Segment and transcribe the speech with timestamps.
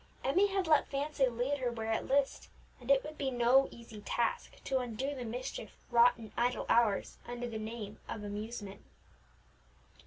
[0.23, 4.01] Emmie had let fancy lead her where it list, and it would be no easy
[4.01, 8.81] task to undo the mischief wrought in idle hours under the name of amusement.